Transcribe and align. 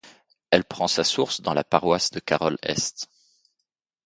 Elle 0.49 0.63
prend 0.63 0.87
sa 0.87 1.03
source 1.03 1.41
dans 1.41 1.53
la 1.53 1.63
paroisse 1.63 2.09
de 2.09 2.19
Carroll 2.19 2.57
Est. 2.63 3.05